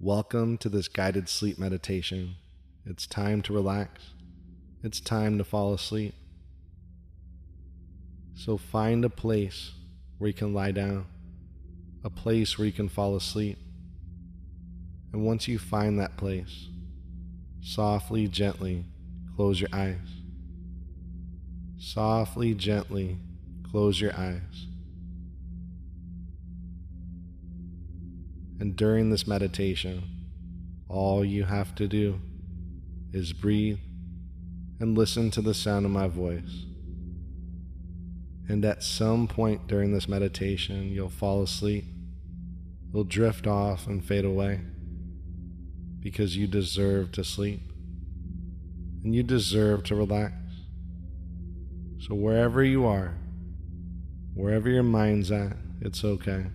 [0.00, 2.34] Welcome to this guided sleep meditation.
[2.84, 4.10] It's time to relax.
[4.82, 6.14] It's time to fall asleep.
[8.34, 9.70] So find a place
[10.18, 11.06] where you can lie down,
[12.02, 13.56] a place where you can fall asleep.
[15.12, 16.68] And once you find that place,
[17.62, 18.84] softly, gently
[19.36, 19.96] close your eyes.
[21.78, 23.18] Softly, gently
[23.70, 24.66] close your eyes.
[28.64, 30.04] And during this meditation,
[30.88, 32.18] all you have to do
[33.12, 33.78] is breathe
[34.80, 36.64] and listen to the sound of my voice.
[38.48, 41.84] And at some point during this meditation, you'll fall asleep.
[42.90, 44.62] You'll drift off and fade away
[46.00, 47.60] because you deserve to sleep
[49.04, 50.36] and you deserve to relax.
[52.00, 53.12] So, wherever you are,
[54.32, 55.52] wherever your mind's at,
[55.82, 56.46] it's okay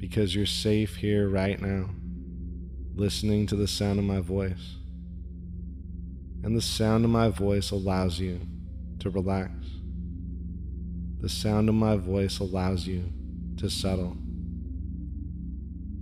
[0.00, 1.90] because you're safe here right now,
[2.94, 4.76] listening to the sound of my voice.
[6.42, 8.40] And the sound of my voice allows you
[9.00, 9.52] to relax.
[11.20, 13.12] The sound of my voice allows you
[13.58, 14.16] to settle.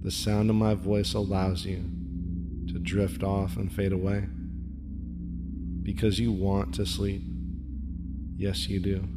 [0.04, 1.82] The sound of my voice allows you
[2.69, 4.26] to drift off and fade away
[5.82, 7.22] because you want to sleep.
[8.36, 9.08] Yes, you do.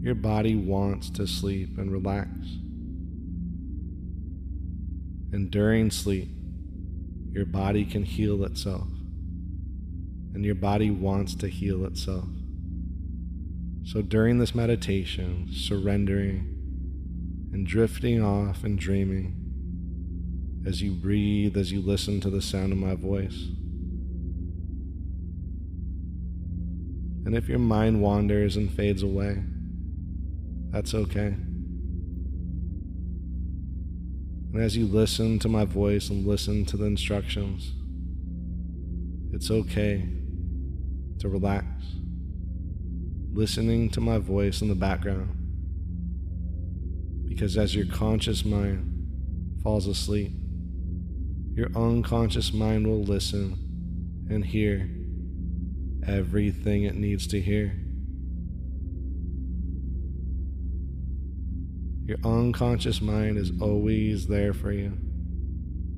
[0.00, 2.30] Your body wants to sleep and relax.
[5.32, 6.28] And during sleep,
[7.32, 8.88] your body can heal itself.
[10.34, 12.28] And your body wants to heal itself.
[13.84, 16.56] So during this meditation, surrendering
[17.52, 19.36] and drifting off and dreaming,
[20.66, 23.48] as you breathe, as you listen to the sound of my voice.
[27.24, 29.42] And if your mind wanders and fades away,
[30.70, 31.34] that's okay.
[34.52, 37.72] And as you listen to my voice and listen to the instructions,
[39.32, 40.08] it's okay
[41.20, 41.66] to relax,
[43.32, 45.36] listening to my voice in the background.
[47.28, 50.32] Because as your conscious mind falls asleep,
[51.54, 54.88] your unconscious mind will listen and hear
[56.06, 57.79] everything it needs to hear.
[62.10, 64.98] Your unconscious mind is always there for you,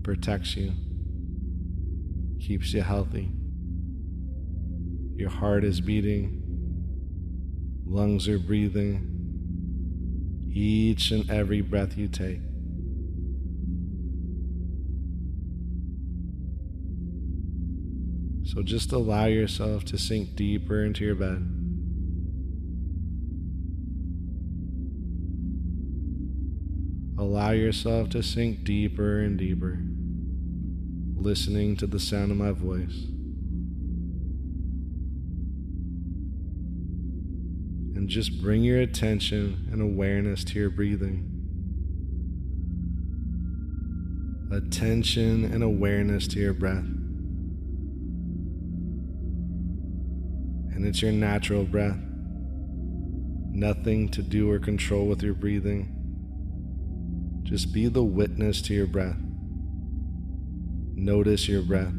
[0.03, 0.75] protects you,
[2.39, 3.31] keeps you healthy.
[5.17, 6.43] Your heart is beating,
[7.87, 9.09] lungs are breathing,
[10.53, 12.41] each and every breath you take.
[18.45, 21.62] So just allow yourself to sink deeper into your bed.
[27.33, 29.79] Allow yourself to sink deeper and deeper,
[31.17, 33.07] listening to the sound of my voice.
[37.97, 41.27] And just bring your attention and awareness to your breathing.
[44.53, 46.85] Attention and awareness to your breath.
[50.75, 51.97] And it's your natural breath.
[53.55, 56.02] Nothing to do or control with your breathing.
[57.53, 59.19] Just be the witness to your breath.
[60.95, 61.93] Notice your breath.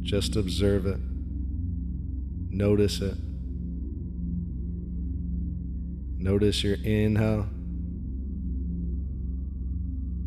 [0.00, 0.98] Just observe it.
[2.48, 3.18] Notice it.
[6.16, 7.46] Notice your inhale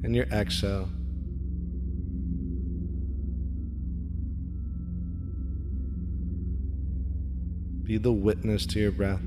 [0.03, 0.89] and your exhale.
[7.81, 9.21] Be the witness to your breath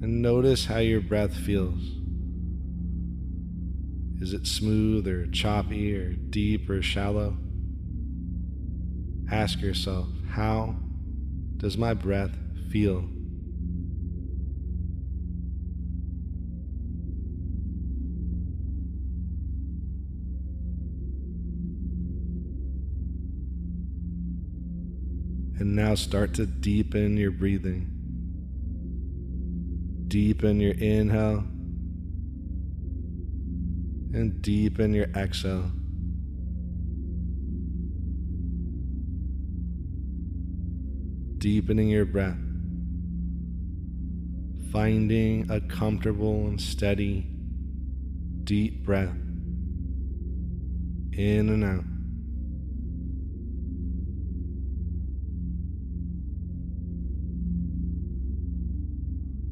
[0.00, 1.82] and notice how your breath feels.
[4.20, 7.36] Is it smooth or choppy or deep or shallow?
[9.30, 10.76] Ask yourself, how
[11.56, 12.36] does my breath
[12.70, 13.08] feel?
[25.60, 27.97] And now start to deepen your breathing.
[30.08, 31.44] Deepen your inhale
[34.14, 35.70] and deepen your exhale.
[41.36, 42.38] Deepening your breath,
[44.72, 47.26] finding a comfortable and steady,
[48.44, 49.14] deep breath
[51.12, 51.97] in and out.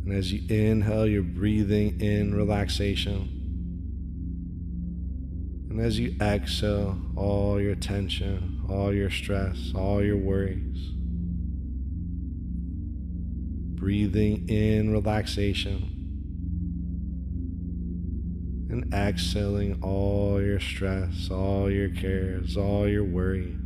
[0.06, 3.32] And as you inhale, you're breathing in relaxation.
[5.68, 10.92] And as you exhale all your tension, all your stress, all your worries,
[13.74, 15.96] breathing in relaxation
[18.70, 23.65] and exhaling all your stress, all your cares, all your worries.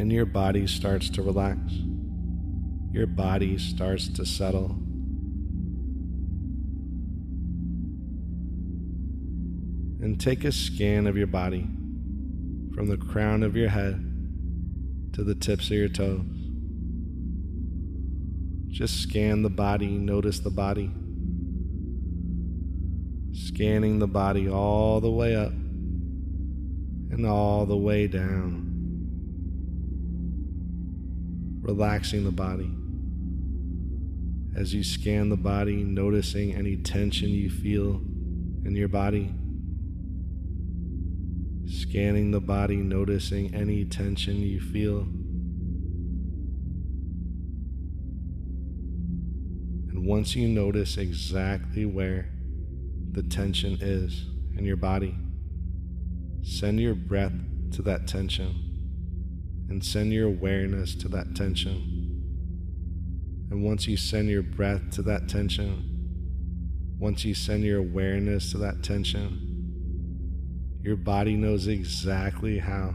[0.00, 1.60] And your body starts to relax.
[2.90, 4.70] Your body starts to settle.
[10.00, 11.68] And take a scan of your body
[12.74, 14.02] from the crown of your head
[15.12, 16.24] to the tips of your toes.
[18.68, 20.90] Just scan the body, notice the body.
[23.34, 28.69] Scanning the body all the way up and all the way down
[31.70, 32.68] relaxing the body.
[34.56, 38.02] As you scan the body, noticing any tension you feel
[38.64, 39.32] in your body.
[41.66, 45.02] Scanning the body, noticing any tension you feel.
[49.90, 52.32] And once you notice exactly where
[53.12, 54.26] the tension is
[54.56, 55.16] in your body,
[56.42, 57.34] send your breath
[57.74, 58.69] to that tension
[59.70, 62.00] and send your awareness to that tension.
[63.50, 68.58] And once you send your breath to that tension, once you send your awareness to
[68.58, 69.46] that tension,
[70.82, 72.94] your body knows exactly how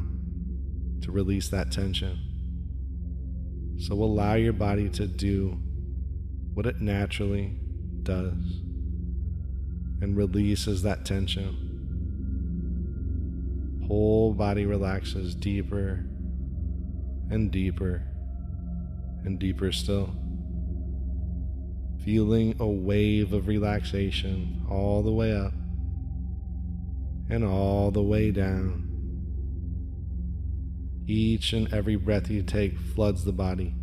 [1.02, 2.20] to release that tension.
[3.80, 5.58] So allow your body to do
[6.54, 7.58] what it naturally
[8.04, 8.62] does
[10.02, 11.62] and releases that tension.
[13.88, 16.06] Whole body relaxes deeper
[17.30, 18.04] and deeper
[19.24, 20.16] and deeper still.
[22.04, 25.54] Feeling a wave of relaxation all the way up
[27.30, 28.84] and all the way down.
[31.08, 33.74] Each and every breath you take floods the body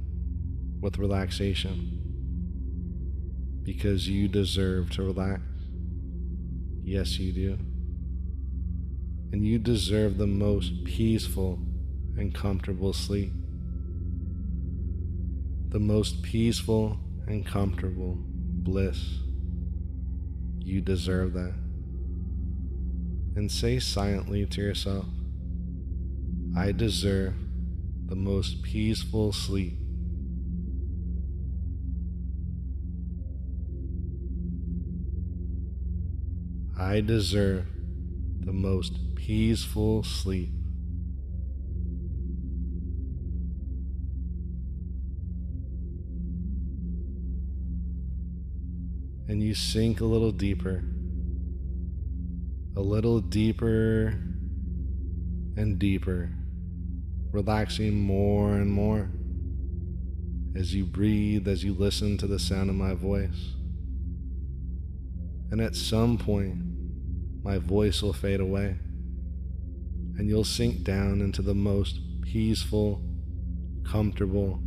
[0.81, 1.99] with relaxation
[3.63, 5.43] because you deserve to relax.
[6.83, 7.59] Yes, you do.
[9.33, 11.61] And you deserve the most peaceful
[12.17, 13.33] and comfortable sleep.
[15.69, 19.19] The most peaceful and comfortable bliss.
[20.59, 21.55] You deserve that.
[23.35, 25.07] And say silently to yourself,
[26.57, 27.35] I deserve
[28.07, 29.79] the most peaceful sleep.
[36.79, 37.67] I deserve
[38.41, 40.51] the most peaceful sleep.
[49.29, 50.83] And you sink a little deeper,
[52.77, 54.15] a little deeper
[55.57, 56.31] and deeper,
[57.31, 59.11] relaxing more and more
[60.57, 63.55] as you breathe, as you listen to the sound of my voice.
[65.51, 66.59] And at some point,
[67.43, 68.77] my voice will fade away,
[70.19, 73.03] and you'll sink down into the most peaceful,
[73.85, 74.61] comfortable,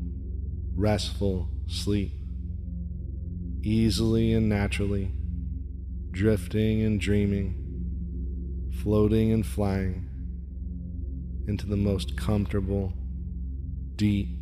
[0.76, 2.12] restful sleep
[3.66, 5.12] easily and naturally,
[6.12, 10.08] drifting and dreaming, floating and flying
[11.48, 12.94] into the most comfortable,
[13.96, 14.38] deep,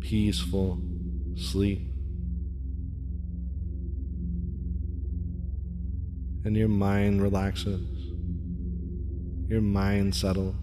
[0.00, 0.78] peaceful
[1.34, 1.80] sleep.
[6.44, 7.80] And your mind relaxes,
[9.48, 10.56] your mind settles.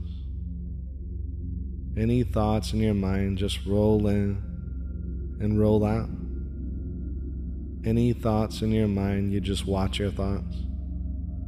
[1.97, 4.43] Any thoughts in your mind just roll in
[5.39, 6.09] and roll out
[7.85, 10.55] any thoughts in your mind, you just watch your thoughts.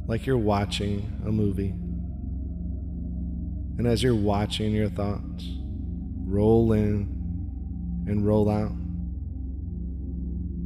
[0.06, 1.74] Like you're watching a movie.
[3.78, 5.44] And as you're watching your thoughts
[6.26, 7.16] roll in
[8.06, 8.72] and roll out,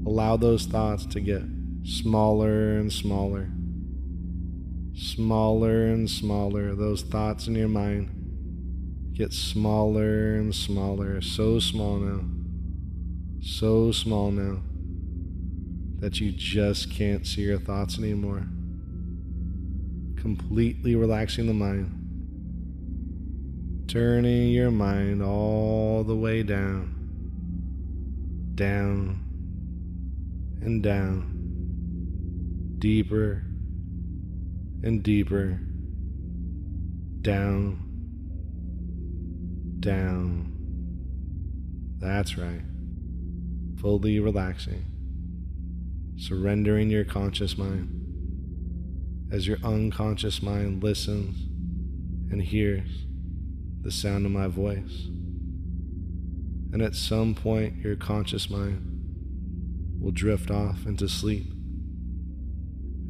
[0.07, 1.43] allow those thoughts to get
[1.85, 3.51] smaller and smaller,
[4.97, 8.11] Smaller and smaller, those thoughts in your mind
[9.13, 12.25] get smaller and smaller, so small now,
[13.41, 14.61] so small now
[16.05, 18.47] that you just can't see your thoughts anymore.
[20.21, 22.05] Completely relaxing the mind
[23.87, 26.93] turning your mind all the way down,
[28.55, 29.21] down,
[30.61, 33.43] and down, deeper
[34.83, 35.61] and deeper,
[37.23, 37.79] down,
[39.81, 40.53] down.
[41.99, 42.63] That's right.
[43.81, 44.85] Fully relaxing,
[46.17, 48.05] surrendering your conscious mind
[49.33, 51.37] as your unconscious mind listens
[52.31, 53.07] and hears
[53.83, 55.09] the sound of my voice.
[56.73, 58.91] And at some point, your conscious mind
[60.01, 61.47] will drift off into sleep,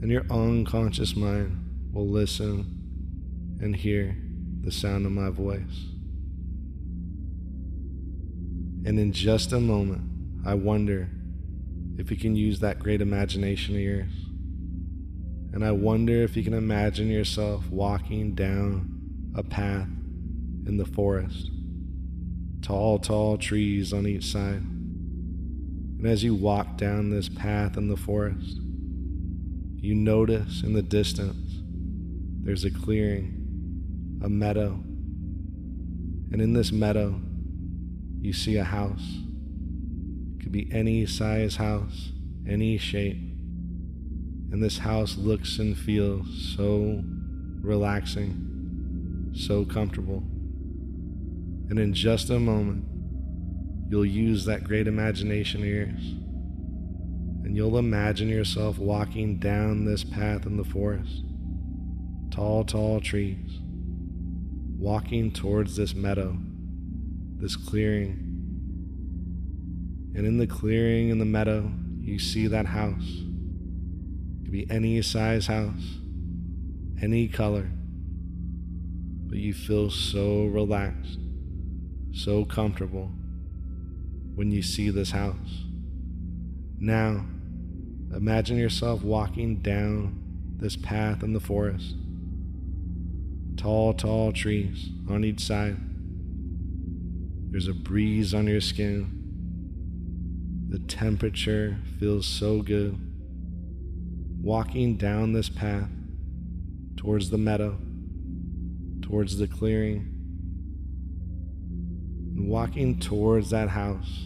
[0.00, 4.16] and your unconscious mind will listen and hear
[4.62, 5.88] the sound of my voice.
[8.86, 10.02] And in just a moment,
[10.46, 11.08] I wonder
[11.96, 14.12] if you can use that great imagination of yours.
[15.52, 18.90] And I wonder if you can imagine yourself walking down
[19.36, 19.88] a path
[20.66, 21.50] in the forest.
[22.60, 24.62] Tall, tall trees on each side.
[24.62, 28.58] And as you walk down this path in the forest,
[29.76, 31.60] you notice in the distance
[32.42, 34.72] there's a clearing, a meadow.
[36.32, 37.20] And in this meadow,
[38.20, 39.23] you see a house.
[40.44, 42.12] Could be any size house,
[42.46, 43.16] any shape.
[43.16, 47.02] And this house looks and feels so
[47.62, 50.18] relaxing, so comfortable.
[51.70, 52.84] And in just a moment,
[53.88, 56.12] you'll use that great imagination of yours.
[57.44, 61.22] And you'll imagine yourself walking down this path in the forest.
[62.30, 63.60] Tall, tall trees.
[64.78, 66.36] Walking towards this meadow,
[67.38, 68.23] this clearing.
[70.14, 73.02] And in the clearing in the meadow, you see that house.
[73.02, 75.98] It could be any size house,
[77.02, 77.68] any color.
[79.26, 81.18] But you feel so relaxed
[82.14, 83.10] so comfortable
[84.34, 85.64] when you see this house.
[86.78, 87.26] Now,
[88.14, 90.20] imagine yourself walking down
[90.56, 91.94] this path in the forest.
[93.56, 95.76] Tall, tall trees on each side.
[97.50, 99.13] There's a breeze on your skin.
[100.74, 102.98] The temperature feels so good.
[104.42, 105.88] Walking down this path
[106.96, 107.78] towards the meadow,
[109.00, 110.00] towards the clearing
[112.34, 114.24] and walking towards that house.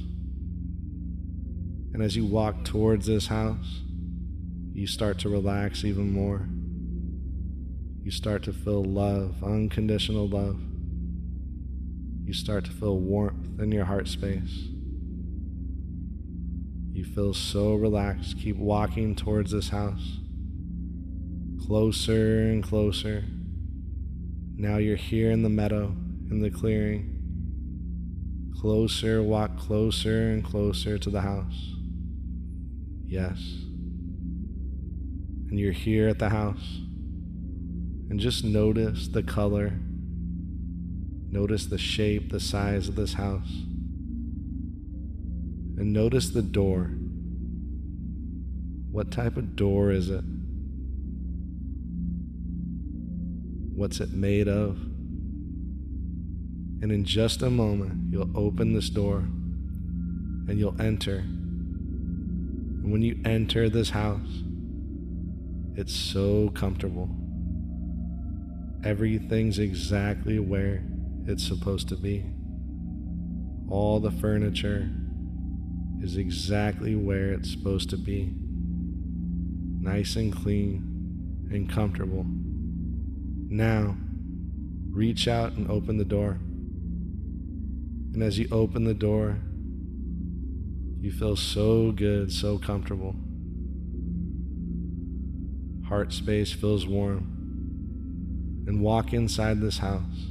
[1.93, 3.83] And as you walk towards this house,
[4.73, 6.49] you start to relax even more.
[8.05, 10.59] You start to feel love, unconditional love.
[12.25, 14.69] You start to feel warmth in your heart space.
[16.99, 18.41] You feel so relaxed.
[18.41, 20.19] Keep walking towards this house.
[21.65, 23.23] Closer and closer.
[24.57, 25.95] Now you're here in the meadow,
[26.29, 28.51] in the clearing.
[28.61, 31.77] Closer, walk closer and closer to the house.
[33.07, 33.39] Yes.
[35.51, 36.81] And you're here at the house.
[38.11, 39.75] And just notice the color.
[41.31, 43.68] Notice the shape, the size of this house.
[45.79, 46.91] And notice the door.
[48.91, 50.25] What type of door is it?
[53.77, 54.77] What's it made of?
[56.83, 61.19] And in just a moment, you'll open this door and you'll enter.
[61.19, 64.43] And when you enter this house,
[65.77, 67.09] it's so comfortable.
[68.85, 70.83] Everything's exactly where
[71.27, 72.25] it's supposed to be.
[73.71, 74.91] All the furniture
[76.03, 78.33] is exactly where it's supposed to be.
[79.81, 82.25] Nice and clean and comfortable.
[83.49, 83.97] Now,
[84.91, 86.39] reach out and open the door.
[88.13, 89.39] And as you open the door,
[91.01, 93.17] you feel so good, so comfortable.
[95.89, 97.35] Heart space feels warm.
[98.67, 100.27] And walk inside this house.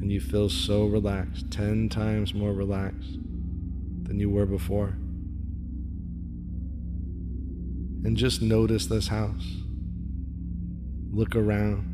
[0.00, 3.18] And you feel so relaxed, 10 times more relaxed
[4.12, 4.98] than you were before.
[8.04, 9.56] And just notice this house.
[11.10, 11.88] Look around.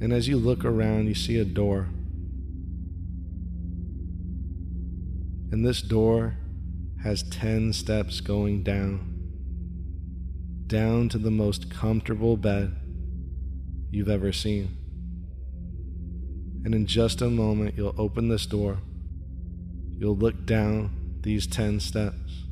[0.00, 1.88] And as you look around, you see a door.
[5.50, 6.36] And this door
[7.02, 9.14] has 10 steps going down.
[10.68, 12.76] down to the most comfortable bed
[13.90, 14.85] you've ever seen.
[16.66, 18.78] And in just a moment, you'll open this door.
[19.96, 22.42] You'll look down these 10 steps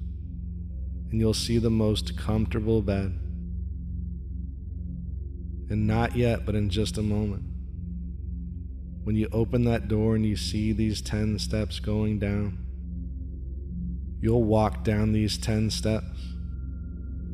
[1.11, 3.19] and you'll see the most comfortable bed.
[5.69, 7.43] And not yet, but in just a moment.
[9.03, 12.65] When you open that door and you see these 10 steps going down,
[14.21, 16.21] you'll walk down these 10 steps.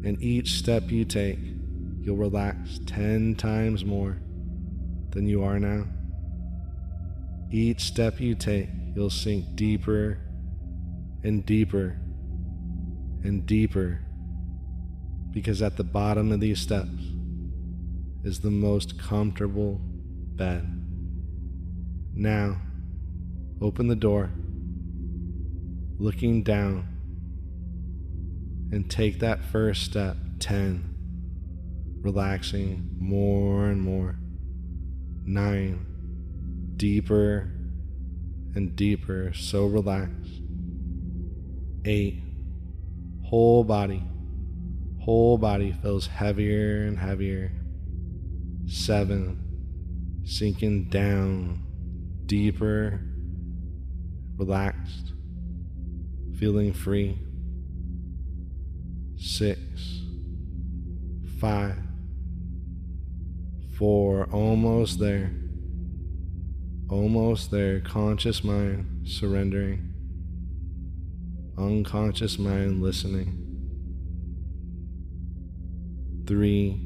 [0.03, 1.41] And each step you take,
[2.01, 4.17] you'll relax 10 times more
[5.11, 5.85] than you are now.
[7.53, 10.19] Each step you take, you'll sink deeper
[11.25, 11.99] and deeper
[13.25, 14.01] and deeper
[15.33, 17.03] because at the bottom of these steps
[18.23, 20.65] is the most comfortable bed.
[22.15, 22.61] Now,
[23.61, 24.31] open the door,
[25.99, 26.87] looking down,
[28.73, 30.95] and take that first step 10,
[32.01, 34.17] relaxing more and more.
[35.25, 35.87] 9,
[36.81, 37.53] deeper
[38.55, 40.41] and deeper, so relaxed.
[41.85, 42.23] 8,
[43.27, 44.03] whole body,
[45.01, 47.53] whole body feels heavier and heavier.
[48.67, 51.67] 7, sinking down
[52.25, 53.03] deeper,
[54.39, 55.13] relaxed,
[56.39, 57.19] feeling free.
[59.19, 59.59] Six,
[61.39, 61.77] five,
[63.77, 65.40] four, almost there.
[66.91, 69.95] Almost there, conscious mind surrendering,
[71.57, 73.37] unconscious mind listening.
[76.27, 76.81] Three,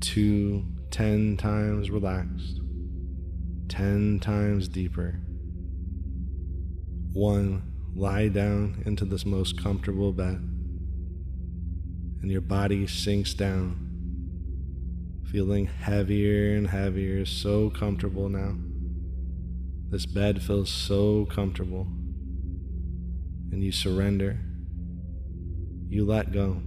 [0.00, 2.62] two, ten times relaxed
[3.72, 5.18] ten times deeper.
[7.14, 7.62] One,
[7.94, 10.46] lie down into this most comfortable bed,
[12.20, 13.91] and your body sinks down,
[15.32, 18.54] feeling heavier and heavier, so comfortable now.
[19.90, 21.88] This bed feels so comfortable,
[23.50, 24.38] and you surrender.
[25.88, 26.62] You let go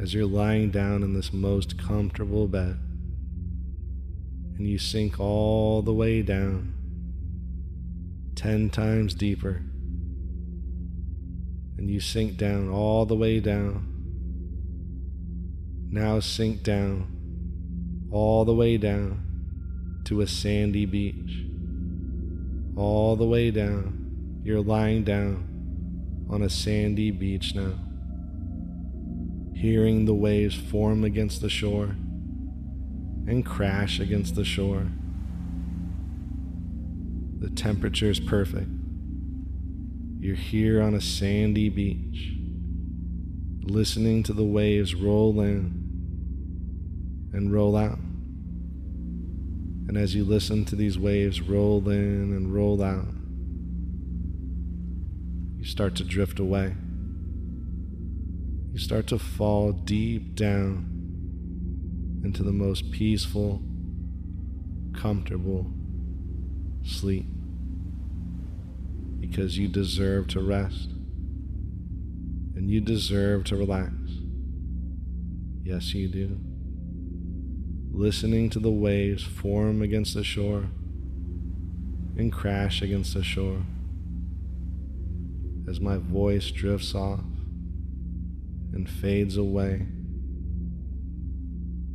[0.00, 2.78] as you're lying down in this most comfortable bed
[4.58, 6.74] and you sink all the way down,
[8.34, 9.62] 10 times deeper.
[11.76, 13.97] And you sink down all the way down.
[15.90, 21.44] Now sink down, all the way down to a sandy beach.
[22.76, 27.72] All the way down, you're lying down on a sandy beach now,
[29.54, 31.96] hearing the waves form against the shore
[33.26, 34.86] and crash against the shore.
[37.38, 38.68] The temperature is perfect.
[40.20, 42.34] You're here on a sandy beach,
[43.62, 45.77] listening to the waves roll in
[47.32, 47.98] and roll out.
[49.88, 53.08] And as you listen to these waves roll in and roll out,
[55.56, 56.74] you start to drift away.
[58.72, 63.62] You start to fall deep down into the most peaceful,
[64.94, 65.72] comfortable
[66.84, 67.26] sleep
[69.20, 70.90] because you deserve to rest
[72.54, 73.92] and you deserve to relax.
[75.62, 76.38] Yes, you do.
[77.98, 80.70] Listening to the waves form against the shore
[82.16, 83.64] and crash against the shore
[85.68, 87.24] as my voice drifts off
[88.72, 89.88] and fades away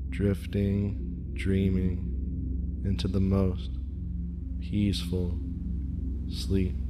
[0.09, 3.69] drifting, dreaming into the most
[4.59, 5.39] peaceful
[6.29, 6.82] sleep.